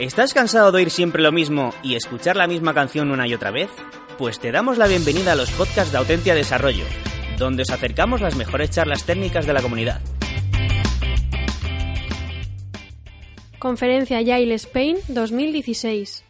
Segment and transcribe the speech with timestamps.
[0.00, 3.50] ¿Estás cansado de oír siempre lo mismo y escuchar la misma canción una y otra
[3.50, 3.68] vez?
[4.16, 6.86] Pues te damos la bienvenida a los podcasts de Autentia Desarrollo,
[7.36, 10.00] donde os acercamos las mejores charlas técnicas de la comunidad.
[13.58, 16.24] Conferencia Agile Spain 2016.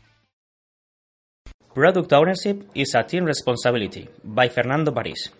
[1.72, 5.32] Product Ownership is a Team Responsibility by Fernando París.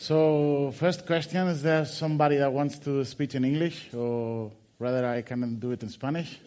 [0.00, 5.20] So, first question is there somebody that wants to speak in English, or rather, I
[5.20, 6.38] can do it in Spanish?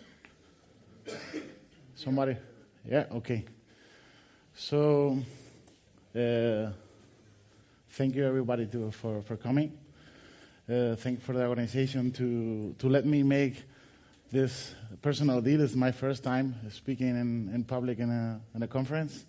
[1.93, 2.35] Somebody?
[2.83, 3.45] Yeah, okay.
[4.55, 5.19] So,
[6.15, 6.71] uh,
[7.91, 9.77] thank you everybody to, for, for coming.
[10.67, 13.63] Uh, thank you for the organization to, to let me make
[14.31, 14.73] this
[15.03, 15.61] personal deal.
[15.61, 19.25] It's my first time speaking in, in public in a, in a conference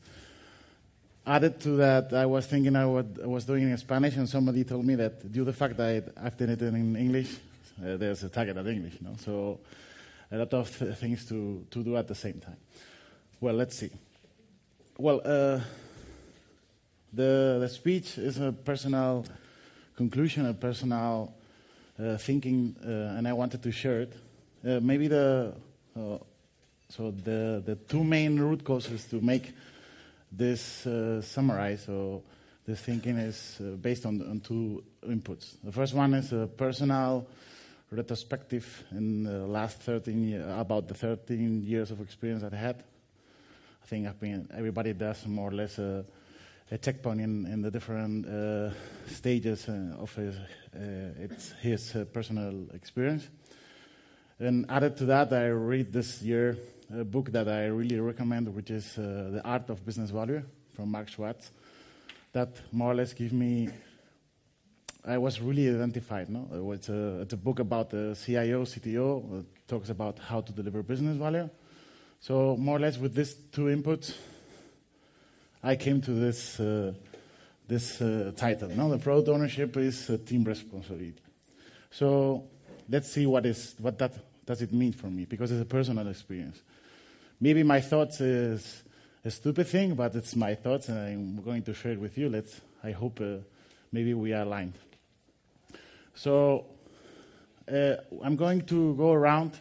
[1.27, 4.65] added to that, I was thinking I, would, I was doing in Spanish, and somebody
[4.65, 7.37] told me that due to the fact that I've done it in English,
[7.85, 9.01] uh, there's a target at English.
[9.01, 9.17] Know?
[9.19, 9.61] So
[10.31, 12.57] a lot of th- things to, to do at the same time.
[13.41, 13.91] Well, let's see.
[14.99, 15.61] Well, uh,
[17.13, 19.25] the, the speech is a personal
[19.97, 21.33] conclusion, a personal
[21.99, 24.13] uh, thinking, uh, and I wanted to share it.
[24.67, 25.55] Uh, maybe the
[25.97, 26.19] uh,
[26.89, 29.53] so the the two main root causes to make
[30.37, 32.23] this uh, summarize, so
[32.67, 35.57] this thinking is uh, based on, on, two inputs.
[35.63, 37.27] The first one is a personal
[37.91, 42.77] retrospective in the last 13 years, about the 13 years of experience that I had.
[43.83, 46.05] I think I've been, everybody does more or less a,
[46.71, 48.71] a checkpoint in, in the different uh,
[49.09, 53.29] stages uh, of his, uh, its, his uh, personal experience.
[54.41, 56.57] And added to that, I read this year
[57.01, 60.43] a book that I really recommend, which is uh, The Art of Business Value
[60.75, 61.51] from Mark Schwartz.
[62.33, 63.69] That more or less gives me.
[65.07, 66.31] I was really identified.
[66.31, 69.41] No, it's a, it's a book about the CIO, CTO.
[69.41, 71.49] It talks about how to deliver business value.
[72.21, 74.15] So more or less with these two inputs,
[75.63, 76.95] I came to this uh,
[77.67, 78.69] this uh, title.
[78.69, 81.15] No, the product ownership is a team responsibility.
[81.91, 82.45] So
[82.89, 84.13] let's see what is what that
[84.47, 86.63] does it mean for me because it's a personal experience.
[87.41, 88.83] Maybe my thoughts is
[89.25, 92.29] a stupid thing, but it's my thoughts, and I'm going to share it with you.
[92.29, 92.61] Let's.
[92.83, 93.39] I hope uh,
[93.93, 94.75] maybe we are aligned.
[96.15, 96.67] So
[97.71, 99.59] uh, I'm going to go around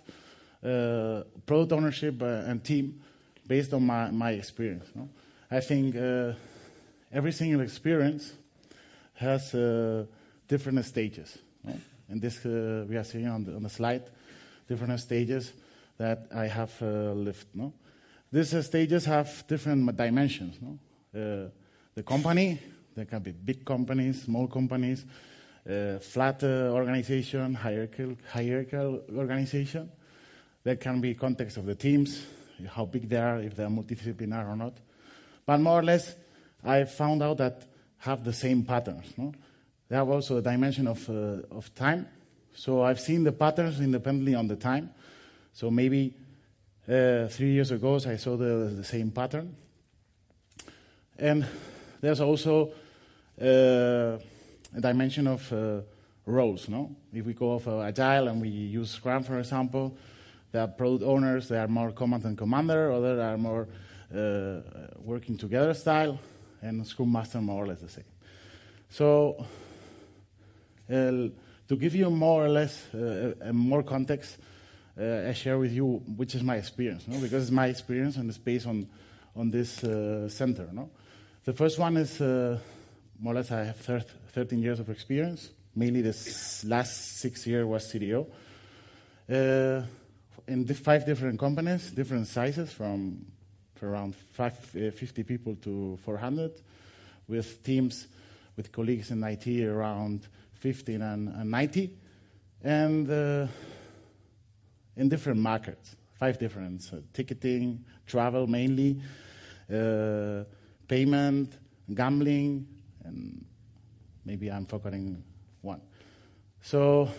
[0.64, 3.02] uh, product ownership uh, and team
[3.48, 4.90] based on my, my experience.
[4.94, 5.10] No?
[5.50, 6.34] I think uh,
[7.12, 8.34] every single experience
[9.16, 10.06] has uh,
[10.48, 11.38] different stages.
[11.64, 11.80] No?
[12.10, 14.04] And this we are seeing on the, on the slide,
[14.68, 15.54] different stages
[15.98, 17.48] that I have uh, lived.
[17.54, 17.74] No?
[18.32, 20.58] These uh, stages have different dimensions.
[20.62, 20.80] No?
[21.14, 21.50] Uh,
[21.96, 22.60] the company,
[22.96, 25.06] there can be big companies, small companies,
[26.02, 29.90] flat organization, hierarchical, hierarchical organization.
[30.64, 32.26] There can be context of the teams,
[32.68, 34.74] how big they are, if they are multidisciplinary or not.
[35.46, 36.16] But more or less,
[36.64, 37.64] I found out that
[38.00, 39.14] have the same patterns.
[39.18, 39.34] No?
[39.90, 42.08] They have also a dimension of, uh, of time.
[42.54, 44.92] So I've seen the patterns independently on the time.
[45.54, 46.14] So maybe
[46.88, 49.56] uh, three years ago, I saw the, the same pattern.
[51.18, 51.46] And
[52.02, 52.72] there's also
[53.40, 54.18] uh,
[54.76, 55.82] a dimension of uh,
[56.26, 56.68] roles.
[56.68, 56.96] No?
[57.14, 59.96] If we go for agile and we use Scrum, for example,
[60.52, 63.68] there are product owners, they are more command and commander, others are more
[64.14, 64.62] uh,
[65.00, 66.20] working together style,
[66.62, 68.04] and Scrum Master more or less the same.
[68.90, 69.46] So,
[70.88, 71.32] to
[71.78, 74.38] give you more or less uh, more context,
[75.00, 77.20] uh, I share with you which is my experience, no?
[77.20, 78.88] because it's my experience and it's based on,
[79.36, 80.68] on this uh, center.
[80.72, 80.90] No?
[81.44, 82.60] The first one is uh,
[83.20, 85.50] more or less I have 13 years of experience.
[85.76, 88.28] Mainly this last six years was CDO.
[89.30, 89.86] Uh,
[90.48, 93.26] in the five different companies, different sizes from,
[93.76, 96.52] from around five, uh, 50 people to 400,
[97.28, 98.08] with teams
[98.56, 101.98] with colleagues in IT around 15 and, and 90.
[102.64, 103.48] And uh,
[104.96, 109.02] in different markets, five different uh, ticketing, travel mainly,
[109.74, 110.44] uh,
[110.88, 111.58] payment,
[111.94, 112.68] gambling,
[113.04, 113.46] and
[114.26, 115.24] maybe I'm forgetting
[115.62, 115.82] one.
[116.62, 117.10] So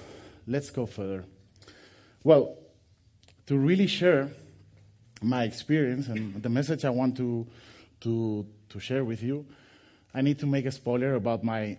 [0.47, 1.25] let's go further.
[2.23, 2.57] Well,
[3.47, 4.31] to really share
[5.23, 7.47] my experience and the message I want to,
[8.01, 9.47] to, to share with you,
[10.15, 11.77] I need to make a spoiler about my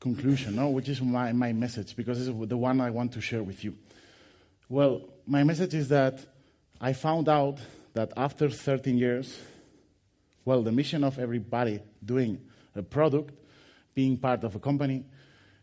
[0.00, 0.70] conclusion, no?
[0.70, 3.76] which is my, my message, because it's the one I want to share with you.
[4.68, 6.20] Well, my message is that
[6.80, 7.58] I found out
[7.94, 9.38] that after 13 years,
[10.44, 12.40] well, the mission of everybody doing
[12.74, 13.34] a product,
[13.94, 15.04] being part of a company,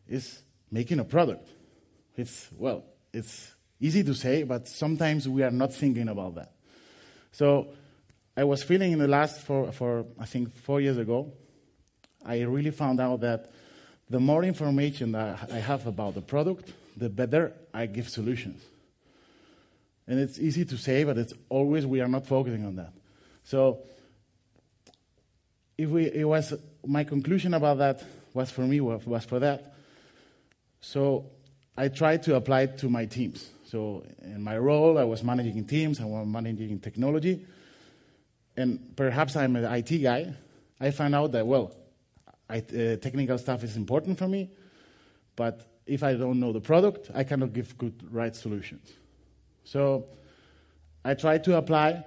[0.07, 0.41] is
[0.71, 1.49] making a product.
[2.15, 6.51] It's, well, it's easy to say, but sometimes we are not thinking about that.
[7.31, 7.69] So
[8.35, 11.33] I was feeling in the last, for, for I think four years ago,
[12.25, 13.51] I really found out that
[14.09, 18.61] the more information that I have about the product, the better I give solutions.
[20.09, 22.91] And it's easy to say, but it's always we are not focusing on that.
[23.43, 23.83] So
[25.77, 26.51] if we, it was
[26.85, 28.03] my conclusion about that
[28.33, 29.75] was for me was, for that.
[30.81, 31.29] So
[31.77, 33.51] I tried to apply it to my teams.
[33.65, 37.45] So in my role, I was managing teams, I was managing technology,
[38.57, 40.33] and perhaps I'm an IT guy.
[40.81, 41.71] I found out that well,
[42.49, 44.49] I, uh, technical stuff is important for me,
[45.35, 48.91] but if I don't know the product, I cannot give good right solutions.
[49.69, 50.05] So
[51.05, 52.03] I tried to apply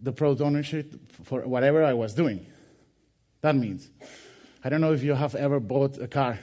[0.00, 0.94] the product ownership
[1.24, 2.46] for whatever I was doing.
[3.42, 3.90] That means,
[4.64, 6.38] I don't know if you have ever bought a car,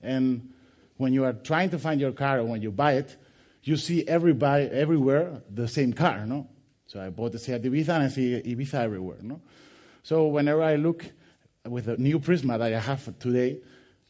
[0.00, 0.52] and
[0.98, 3.16] when you are trying to find your car or when you buy it,
[3.64, 6.48] you see everybody everywhere the same car, no?
[6.86, 9.40] So I bought the Seat Ibiza and I see Ibiza everywhere, no?
[10.04, 11.04] So whenever I look
[11.68, 13.58] with the new Prisma that I have today,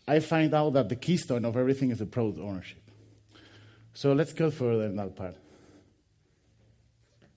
[0.06, 2.89] I find out that the keystone of everything is the product ownership.
[3.94, 5.36] So let's go further in that part.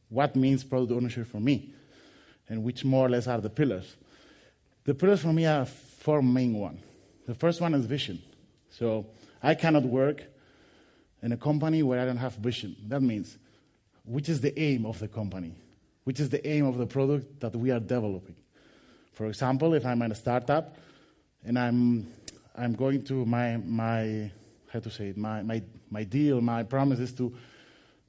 [0.10, 1.74] What means product ownership for me?
[2.48, 3.96] And which more or less are the pillars?
[4.84, 6.82] The pillars for me are four main ones.
[7.26, 8.22] The first one is vision.
[8.70, 9.08] So
[9.42, 10.24] I cannot work
[11.22, 12.76] in a company where I don't have vision.
[12.88, 13.38] That means
[14.06, 15.56] which is the aim of the company?
[16.04, 18.36] Which is the aim of the product that we are developing?
[19.14, 20.76] For example, if I'm in a startup
[21.46, 22.08] and I'm,
[22.56, 24.32] I'm going to my, my
[24.74, 25.62] how to say it, my, my,
[25.92, 27.32] my deal, my promise is to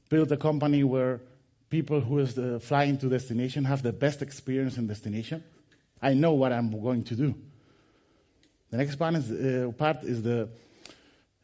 [0.08, 1.20] build a company where
[1.68, 5.44] people who is the, flying to destination have the best experience in destination.
[6.00, 7.34] I know what I'm going to do.
[8.70, 10.48] The next part is, uh, part is the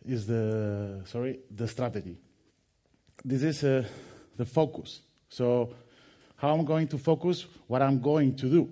[0.06, 2.16] is the sorry the strategy.
[3.22, 3.84] This is uh,
[4.36, 5.00] the focus.
[5.28, 5.74] So
[6.36, 8.68] how I'm going to focus, what I'm going to do.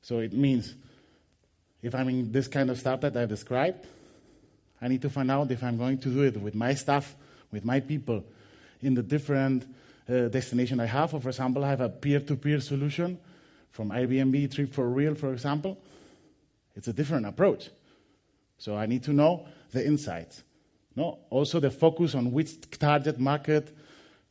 [0.00, 0.74] So it means
[1.82, 3.86] if I'm in this kind of startup that I described,
[4.82, 7.14] I need to find out if I'm going to do it with my staff,
[7.52, 8.24] with my people,
[8.82, 9.64] in the different
[10.08, 11.14] uh, destination I have.
[11.14, 13.18] Or for example, I have a peer-to-peer solution
[13.70, 15.78] from Airbnb, Trip4real, for example.
[16.74, 17.70] It's a different approach.
[18.58, 20.42] So I need to know the insights.
[20.96, 23.74] No, also the focus on which target market,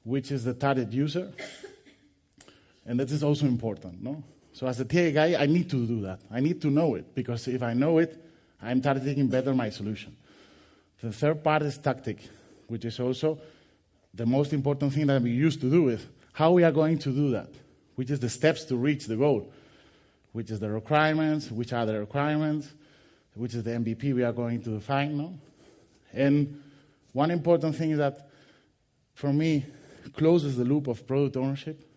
[0.04, 1.32] which is the target user,
[2.86, 4.04] and that is also important.
[4.04, 4.24] No,
[4.54, 6.20] so as a TA guy, I need to do that.
[6.30, 8.24] I need to know it because if I know it,
[8.62, 10.16] I'm targeting better my solution.
[11.02, 12.20] The third part is tactic,
[12.68, 13.40] which is also
[14.14, 17.12] the most important thing that we used to do is how we are going to
[17.12, 17.50] do that,
[17.96, 19.52] which is the steps to reach the goal,
[20.32, 22.72] which is the requirements, which are the requirements,
[23.34, 25.18] which is the MVP we are going to define.
[25.18, 25.34] No?
[26.14, 26.62] And
[27.14, 28.30] one important thing that
[29.22, 29.66] for me,
[30.16, 31.88] closes the loop of product ownership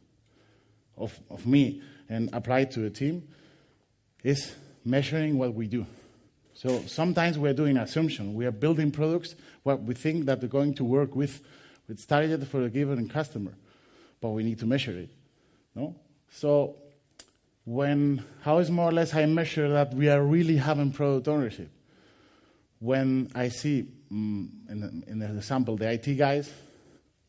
[0.96, 3.26] of, of me and apply to a team
[4.22, 4.54] is
[4.84, 5.86] measuring what we do.
[6.54, 8.34] So sometimes we're doing assumption.
[8.34, 9.34] We are building products
[9.64, 11.42] what we think that they're going to work with,
[11.88, 13.52] with targeted for a given customer,
[14.20, 15.10] but we need to measure it.
[15.74, 15.96] No?
[16.30, 16.76] So
[17.64, 21.70] when how is more or less I measure that we are really having product ownership?
[22.78, 26.52] When I see mm, in, in the example the IT guys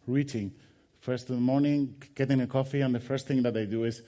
[0.06, 0.52] reaching
[1.00, 4.02] first in the morning, getting a coffee, and the first thing that they do is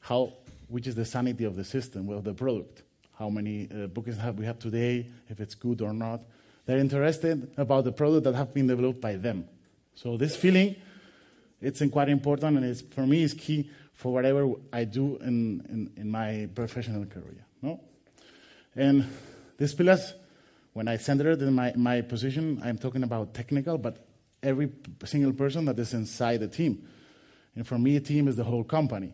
[0.00, 0.32] how,
[0.68, 2.82] which is the sanity of the system, well, the product.
[3.18, 6.22] How many uh, bookings have we have today, if it's good or not.
[6.66, 9.48] They're interested about the product that have been developed by them.
[9.94, 10.76] So this feeling,
[11.60, 15.90] it's quite important, and it's, for me, is key for whatever I do in, in,
[15.96, 17.44] in my professional career.
[17.60, 17.80] No?
[18.76, 19.04] And
[19.56, 20.14] these pillars,
[20.72, 24.06] when I centered in my, my position, I'm talking about technical, but
[24.44, 24.70] every
[25.04, 26.86] single person that is inside the team.
[27.56, 29.12] And for me, a team is the whole company.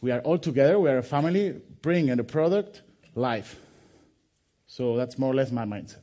[0.00, 2.80] We are all together, we are a family, bringing a product
[3.16, 3.58] life.
[4.66, 6.02] So that's more or less my mindset.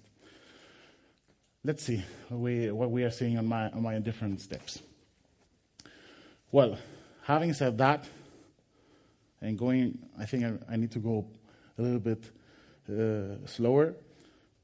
[1.64, 4.82] Let's see what we, what we are seeing on my, on my different steps.
[6.52, 6.78] Well,
[7.24, 8.06] having said that,
[9.42, 11.26] and going, I think I, I need to go
[11.78, 12.24] a little bit
[12.90, 13.96] uh, slower.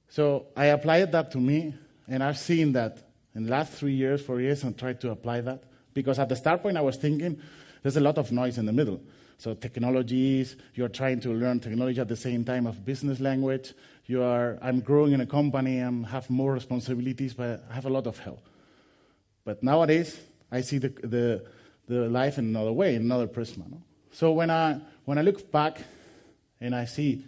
[0.08, 1.74] So I applied that to me,
[2.08, 2.98] and I've seen that
[3.36, 5.64] in the last three years, four years, and tried to apply that.
[5.94, 7.42] Because at the start point, I was thinking
[7.82, 9.02] there's a lot of noise in the middle.
[9.40, 13.74] So technologies, you're trying to learn technology at the same time of business language.
[14.06, 17.90] You are, I'm growing in a company and have more responsibilities, but I have a
[17.90, 18.46] lot of help.
[19.46, 20.20] But nowadays,
[20.52, 21.46] I see the, the,
[21.88, 23.64] the life in another way, in another prism.
[23.72, 23.82] No?
[24.12, 25.80] So when I, when I look back
[26.60, 27.24] and I see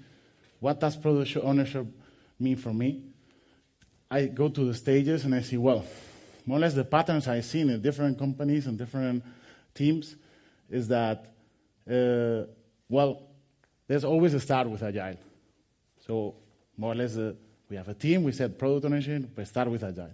[0.60, 1.88] what does product ownership
[2.38, 3.04] mean for me,
[4.10, 5.86] I go to the stages and I see, well,
[6.46, 9.24] more or less the patterns I've seen in different companies and different
[9.74, 10.18] teams
[10.70, 11.31] is that,
[11.90, 12.46] uh,
[12.90, 13.24] well,
[13.88, 15.18] there's always a start with Agile.
[16.06, 16.36] So
[16.78, 17.34] more or less, uh,
[17.70, 20.12] we have a team, we said product ownership, we start with Agile.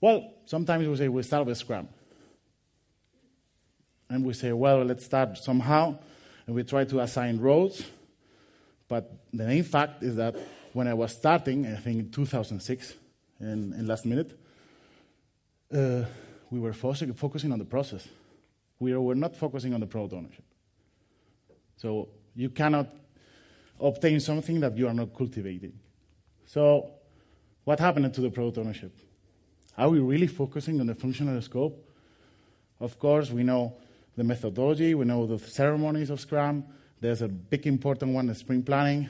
[0.00, 1.88] Well, sometimes we say we start with Scrum.
[4.08, 5.98] And we say, well, let's start somehow,
[6.46, 7.82] and we try to assign roles.
[8.88, 10.36] But the main fact is that
[10.72, 12.94] when I was starting, I think in 2006,
[13.40, 14.38] in, in last minute,
[15.72, 16.04] uh,
[16.50, 18.06] we were focusing on the process.
[18.78, 20.44] We were not focusing on the product ownership.
[21.76, 22.88] So you cannot
[23.80, 25.72] obtain something that you are not cultivating.
[26.46, 26.90] So,
[27.64, 28.92] what happened to the product ownership?
[29.76, 31.88] Are we really focusing on the functional scope?
[32.80, 33.76] Of course, we know
[34.16, 36.64] the methodology, we know the ceremonies of Scrum.
[37.00, 39.08] There's a big important one, the sprint planning.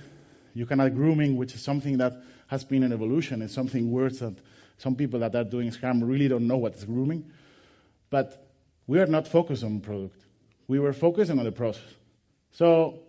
[0.54, 3.42] You can add grooming, which is something that has been an evolution.
[3.42, 4.34] It's something words that
[4.78, 7.30] some people that are doing Scrum really don't know what is grooming.
[8.10, 8.46] But
[8.86, 10.24] we are not focused on product.
[10.68, 11.82] We were focusing on the process.
[12.52, 13.00] So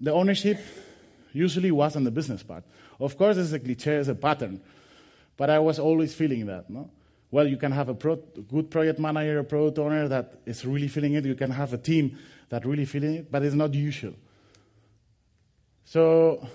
[0.00, 0.58] the ownership
[1.32, 2.64] usually was on the business part.
[3.00, 4.60] Of course, it's a cliche, it's a pattern.
[5.36, 6.68] But I was always feeling that.
[6.68, 6.90] No?
[7.30, 10.88] Well, you can have a pro- good project manager, a product owner that is really
[10.88, 11.24] feeling it.
[11.24, 12.18] You can have a team
[12.50, 14.14] that really feeling it, but it's not usual.
[15.84, 16.46] So,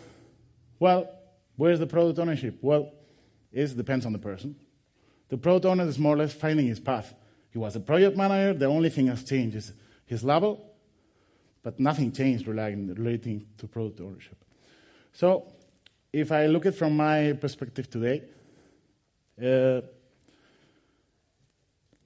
[0.79, 1.09] well,
[1.55, 2.59] where's the product ownership?
[2.61, 2.91] Well,
[3.51, 4.55] it depends on the person.
[5.29, 7.13] The product owner is more or less finding his path.
[7.49, 8.53] He was a project manager.
[8.57, 9.73] The only thing has changed is
[10.05, 10.73] his level,
[11.67, 14.37] but nothing changed relating to product ownership.
[15.11, 15.51] So,
[16.13, 18.23] if I look at it from my perspective today,
[19.43, 19.81] uh,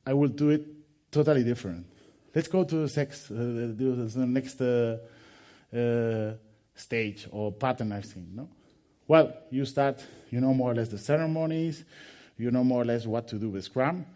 [0.04, 0.66] I will do it
[1.12, 1.86] totally different.
[2.34, 4.98] Let's go to the, sex, uh, the next uh,
[5.72, 6.34] uh,
[6.74, 8.32] stage or pattern I've seen.
[8.34, 8.50] No?
[9.08, 11.84] Well, you start, you know more or less the ceremonies,
[12.36, 14.08] you know more or less what to do with Scrum,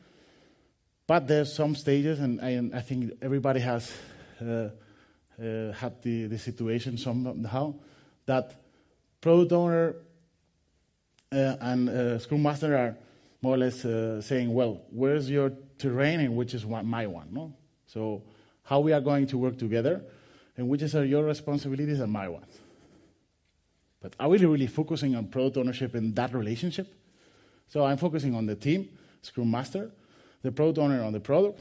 [1.06, 3.94] but there's some stages, and I, I think everybody has
[5.40, 7.74] uh, had the, the situation somehow
[8.26, 8.56] that
[9.22, 9.96] product owner
[11.32, 12.98] uh, and uh, Scrum Master are
[13.42, 17.28] more or less uh, saying, well, where's your terrain and which is one, my one,
[17.32, 17.54] no?
[17.86, 18.24] So
[18.64, 20.02] how we are going to work together
[20.58, 22.58] and which are your responsibilities and my ones.
[24.02, 26.94] But are we really focusing on product ownership in that relationship?
[27.68, 28.90] So I'm focusing on the team,
[29.22, 29.92] Scrum Master,
[30.44, 31.60] the product owner on the product,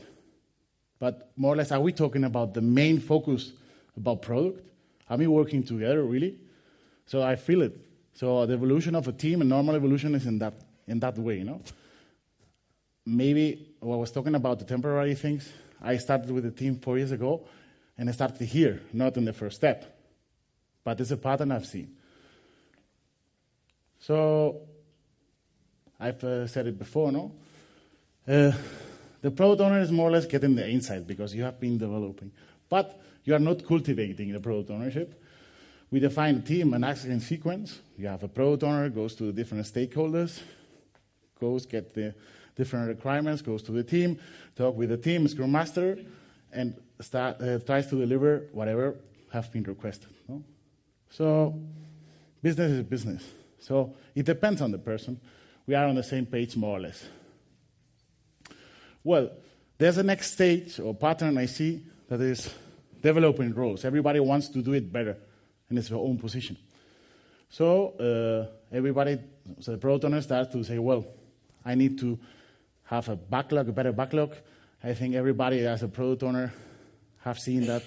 [0.99, 3.53] but more or less, are we talking about the main focus
[3.97, 4.61] about product?
[5.09, 6.37] I mean, working together really?
[7.07, 7.79] So I feel it.
[8.15, 10.55] So the evolution of a team and normal evolution is in that
[10.87, 11.61] in that way, you know.
[13.07, 15.51] Maybe when I was talking about the temporary things,
[15.83, 17.47] I started with the team four years ago,
[17.99, 19.99] and I started here, not in the first step.
[20.83, 21.97] But it's a pattern I've seen.
[24.01, 24.61] So
[25.99, 27.33] I've uh, said it before, no?
[28.27, 28.53] Uh,
[29.21, 32.31] the product owner is more or less getting the insight because you have been developing.
[32.75, 35.23] But you are not cultivating the product ownership.
[35.93, 37.79] We define a team, an action sequence.
[37.97, 40.41] You have a product owner, goes to the different stakeholders,
[41.39, 42.17] goes get the
[42.57, 44.19] different requirements, goes to the team,
[44.57, 46.01] talk with the team, Scrum Master,
[46.53, 48.97] and start, uh, tries to deliver whatever
[49.33, 50.11] has been requested.
[50.29, 50.43] No?
[51.11, 51.55] So
[52.43, 53.23] business is business.
[53.61, 55.21] So it depends on the person.
[55.65, 57.05] We are on the same page more or less.
[59.05, 59.31] Well,
[59.79, 62.53] there's a next stage or pattern I see that is
[63.05, 63.85] developing roles.
[63.85, 65.17] Everybody wants to do it better
[65.71, 66.57] in its own position.
[67.51, 67.69] So
[68.01, 69.19] uh, everybody,
[69.61, 71.05] so the product owner starts to say, well,
[71.65, 72.19] I need to
[72.85, 74.35] have a backlog, a better backlog.
[74.83, 76.53] I think everybody as a product owner
[77.21, 77.83] have seen that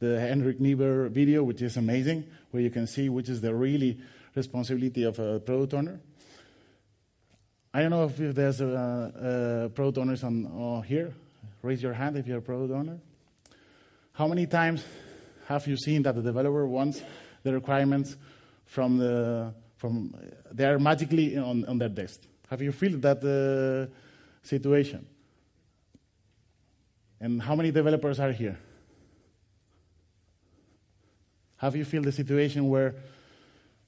[0.00, 3.98] the Henrik Kniberg video, which is amazing, where you can see which is the really
[4.34, 5.98] responsibility of a product owner.
[7.72, 11.14] I don't know if, there's a, a product owners on here.
[11.62, 12.98] Raise your hand if you're a product owner.
[14.18, 14.84] How many times
[15.46, 17.00] have you seen that the developer wants
[17.44, 18.16] the requirements
[18.66, 20.12] from the from
[20.50, 22.22] they are magically on, on their desk?
[22.50, 23.94] Have you felt that uh,
[24.42, 25.06] situation?
[27.20, 28.58] And how many developers are here?
[31.58, 32.96] Have you felt the situation where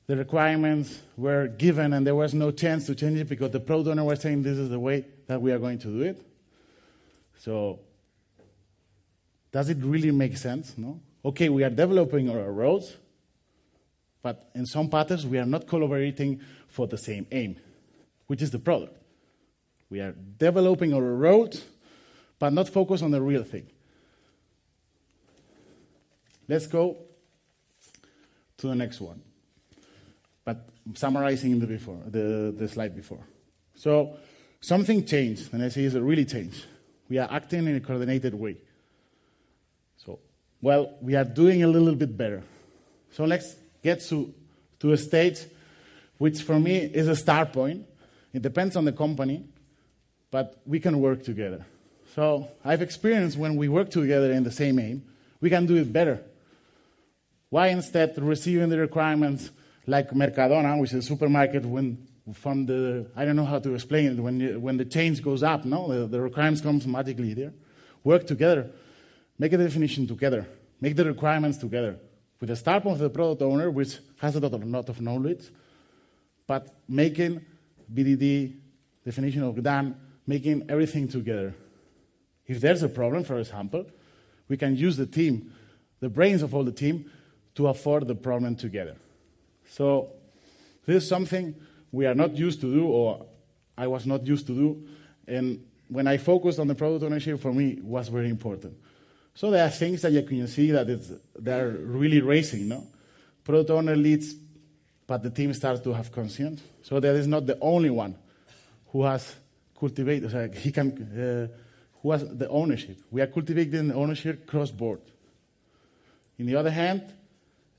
[0.07, 3.89] the requirements were given and there was no chance to change it because the product
[3.89, 6.25] owner was saying this is the way that we are going to do it?
[7.37, 7.81] So,
[9.53, 10.77] does it really make sense?
[10.77, 11.01] No?
[11.25, 12.97] Okay, we are developing our roads,
[14.23, 17.57] but in some patterns we are not collaborating for the same aim
[18.31, 18.97] which is the product.
[19.91, 21.65] We are developing our roads,
[22.39, 23.67] but not focus on the real thing.
[26.47, 26.97] Let's go
[28.59, 29.21] to the next one.
[30.45, 30.65] But
[30.95, 33.27] summarizing the before the, the slide before.
[33.75, 34.17] So
[34.61, 36.67] something changed, and I say it's really changed.
[37.09, 38.59] We are acting in a coordinated way.
[40.63, 42.43] Well, we are doing a little bit better.
[43.13, 44.33] So let's get to,
[44.81, 45.39] to a stage
[46.19, 47.87] which for me is a start point.
[48.35, 49.45] It depends on the company,
[50.31, 51.65] but we can work together.
[52.15, 55.03] So I've experienced when we work together in the same aim,
[55.41, 56.21] we can do it better.
[57.49, 59.51] Why instead receiving the requirements
[59.87, 64.13] like Mercadona, which is a supermarket, when from the I don't know how to explain
[64.13, 67.53] it when you, when the change goes up, no, the, the requirements comes magically there.
[68.05, 68.71] Work together,
[69.41, 70.47] make a definition together,
[70.83, 71.97] make the requirements together
[72.39, 75.49] with the start of the product owner, which has a lot of, lot of knowledge,
[76.47, 77.41] but making
[77.91, 78.55] BDD
[79.03, 81.55] definition of done, making everything together.
[82.47, 83.87] If there's a problem, for example,
[84.47, 85.55] we can use the team,
[86.01, 87.11] the brains of all the team,
[87.55, 88.97] to afford the problem together.
[89.71, 90.11] So
[90.85, 91.55] this is something
[91.91, 93.25] we are not used to do, or
[93.79, 94.87] I was not used to do,
[95.27, 98.77] and when I focused on the product ownership, for me, was very important.
[99.35, 102.87] So there are things that you can see that it's, they're really racing, no?
[103.45, 104.35] Product owner leads,
[105.07, 106.63] but the team starts to have conscience.
[106.83, 108.17] So that is not the only one
[108.89, 109.35] who has
[109.79, 111.57] cultivated, so he can, uh,
[112.03, 112.99] who has the ownership.
[113.11, 115.01] We are cultivating the ownership cross board.
[116.39, 117.03] In the other hand,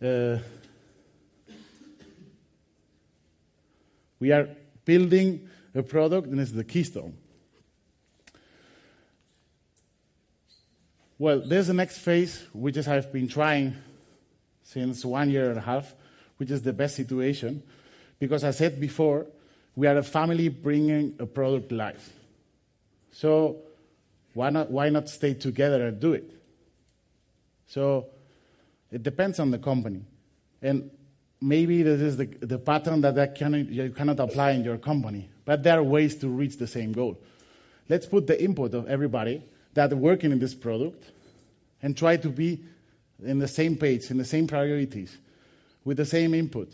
[0.02, 0.38] uh,
[4.20, 4.50] we are
[4.86, 7.18] building a product, and it's the keystone.
[11.22, 13.76] Well, there's the next phase, which is I've been trying
[14.64, 15.94] since one year and a half,
[16.38, 17.62] which is the best situation,
[18.18, 19.28] because I said before,
[19.76, 22.12] we are a family bringing a product live.
[23.12, 23.58] So
[24.34, 26.28] why not, why not stay together and do it?
[27.68, 28.08] So
[28.92, 30.02] it depends on the company.
[30.60, 30.90] And
[31.40, 35.30] maybe this is the, the pattern that, that can, you cannot apply in your company,
[35.46, 37.22] but there are ways to reach the same goal.
[37.90, 39.44] Let's put the input of everybody
[39.74, 41.12] that working in this product
[41.82, 42.64] and try to be
[43.24, 45.18] in the same page, in the same priorities,
[45.84, 46.72] with the same input.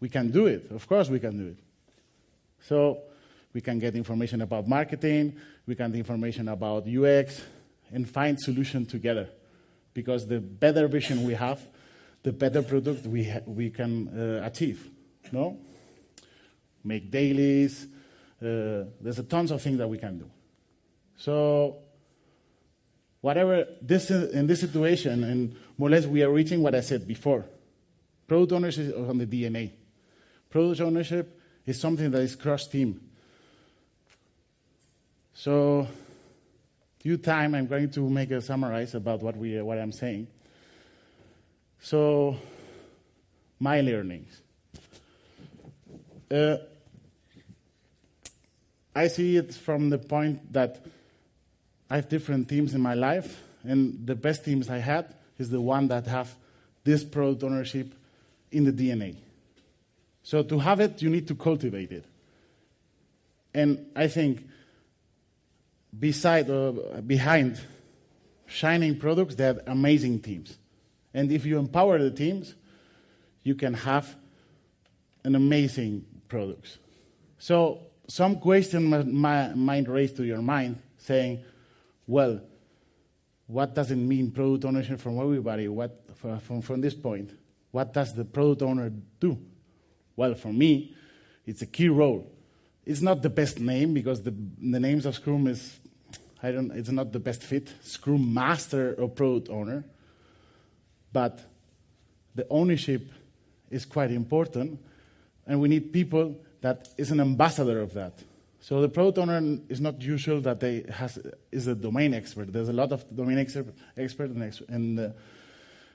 [0.00, 0.70] We can do it.
[0.70, 1.58] Of course, we can do it.
[2.60, 3.02] So
[3.52, 5.36] we can get information about marketing,
[5.66, 7.40] we can get information about UX,
[7.92, 9.28] and find solution together.
[9.94, 11.60] Because the better vision we have,
[12.22, 14.88] the better product we, ha- we can uh, achieve.
[15.30, 15.58] No?
[16.82, 17.86] Make dailies.
[18.40, 20.30] Uh, there's a tons of things that we can do.
[21.16, 21.76] So,
[23.22, 26.80] whatever this is, in this situation, and more or less we are reaching what I
[26.80, 27.46] said before.
[28.28, 29.70] Product ownership is on the DNA.
[30.50, 33.00] Product ownership is something that is cross team.
[35.34, 35.86] So,
[37.02, 40.26] due time, I'm going to make a summarize about what we what I'm saying.
[41.80, 42.36] So,
[43.58, 44.40] my learnings.
[46.30, 46.56] Uh,
[48.94, 50.84] I see it from the point that
[51.92, 55.60] I have different teams in my life, and the best teams I had is the
[55.60, 56.34] one that have
[56.84, 57.92] this product ownership
[58.50, 59.16] in the DNA.
[60.22, 62.06] So to have it, you need to cultivate it.
[63.52, 64.48] And I think
[65.98, 67.60] beside or behind
[68.46, 70.56] shining products, they have amazing teams.
[71.12, 72.54] And if you empower the teams,
[73.42, 74.16] you can have
[75.24, 76.78] an amazing products.
[77.38, 81.44] So some question might raise to your mind saying,
[82.12, 82.42] well,
[83.46, 85.66] what does it mean product ownership from everybody?
[85.66, 85.98] What,
[86.42, 87.30] from, from this point,
[87.70, 89.38] what does the product owner do?
[90.14, 90.94] Well, for me,
[91.46, 92.30] it's a key role.
[92.84, 95.80] It's not the best name because the, the names of Scrum is,
[96.42, 97.72] I don't, it's not the best fit.
[97.80, 99.84] Scrum Master or Product Owner.
[101.14, 101.40] But
[102.34, 103.10] the ownership
[103.70, 104.78] is quite important,
[105.46, 108.12] and we need people that is an ambassador of that.
[108.62, 111.18] So the product owner is not usual that they has
[111.50, 112.52] is a domain expert.
[112.52, 115.14] There's a lot of domain expert expert the,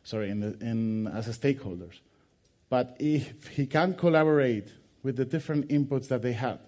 [0.04, 2.02] sorry in, the, in as a stakeholders.
[2.70, 4.68] But if he can collaborate
[5.02, 6.60] with the different inputs that they have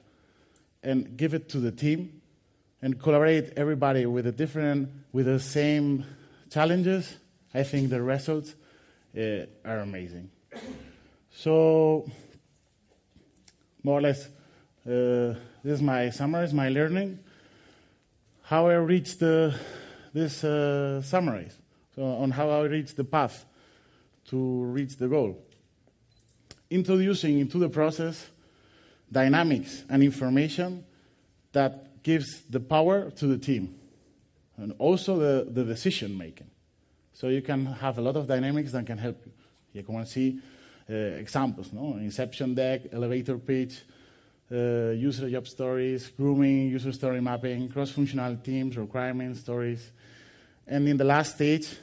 [0.82, 2.22] and give it to the team
[2.82, 6.06] and collaborate everybody with a different with the same
[6.50, 7.18] challenges,
[7.54, 8.56] I think the results
[9.18, 10.30] uh, are amazing.
[11.30, 12.10] So
[13.84, 14.30] more or less
[14.90, 17.20] uh, this is my summary, my learning.
[18.44, 19.54] How I reached the,
[20.14, 23.46] this uh, so on how I reached the path
[24.30, 25.38] to reach the goal.
[26.70, 28.30] Introducing into the process
[29.12, 30.86] dynamics and information
[31.52, 33.76] that gives the power to the team
[34.58, 36.50] and also the, the decision making.
[37.14, 39.32] So you can have a lot of dynamics that can help you.
[39.74, 40.40] You can see
[40.90, 41.98] uh, examples, no?
[41.98, 43.84] Inception deck, elevator pitch,
[44.52, 49.92] Uh, user job stories, grooming, user story mapping, cross-functional teams, requirements, stories.
[50.66, 51.78] And in the last stage,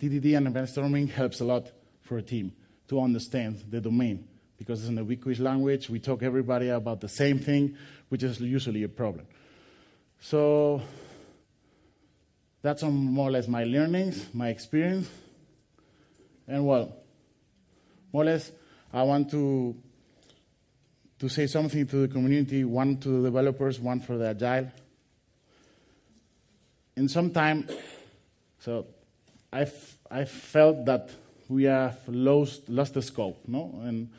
[0.00, 2.52] DDD and event storming helps a lot for a team
[2.88, 5.90] to understand the domain because it's an ubiquitous language.
[5.90, 7.76] We talk everybody about the same thing,
[8.08, 9.26] which is usually a problem.
[10.20, 10.82] So
[12.62, 15.08] that's more or less my learnings, my experience.
[16.46, 16.94] And well,
[18.12, 18.52] more or less,
[18.92, 19.74] I want to
[21.22, 24.66] to say something to the community, one to the developers, one for the agile.
[26.96, 27.68] In some time,
[28.58, 28.86] so
[29.52, 29.70] I
[30.10, 31.10] I felt that
[31.48, 34.10] we have lost lost the scope, no, and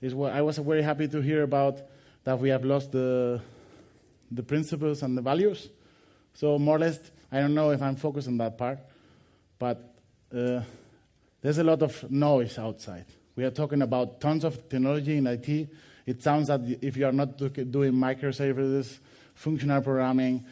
[0.00, 1.80] I was very happy to hear about
[2.22, 3.40] that we have lost the
[4.30, 5.68] the principles and the values.
[6.34, 7.00] So more or less,
[7.32, 8.78] I don't know if I'm focused on that part,
[9.58, 9.82] but
[10.32, 10.60] uh,
[11.42, 13.06] there's a lot of noise outside.
[13.34, 15.68] We are talking about tons of technology in IT.
[16.06, 18.98] It sounds that if you are not doing microservices,
[19.34, 20.44] functional programming,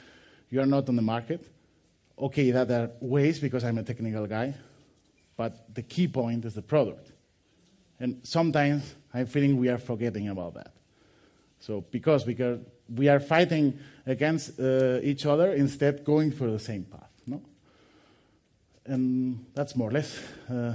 [0.51, 1.47] you are not on the market.
[2.19, 4.55] Okay, that are ways because I'm a technical guy,
[5.37, 7.11] but the key point is the product.
[7.99, 10.73] And sometimes I'm feeling we are forgetting about that.
[11.61, 12.61] So because, because
[12.95, 17.11] we are fighting against uh, each other instead going for the same path.
[17.27, 17.41] No?
[18.85, 20.21] And that's more or less.
[20.51, 20.75] Uh,